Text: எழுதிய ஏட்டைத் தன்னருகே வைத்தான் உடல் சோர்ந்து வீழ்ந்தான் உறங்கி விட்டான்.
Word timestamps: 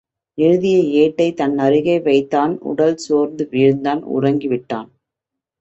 எழுதிய 0.37 0.77
ஏட்டைத் 1.01 1.35
தன்னருகே 1.35 2.01
வைத்தான் 2.01 2.59
உடல் 2.63 2.97
சோர்ந்து 2.97 3.49
வீழ்ந்தான் 3.51 4.01
உறங்கி 4.09 4.47
விட்டான். 4.47 4.89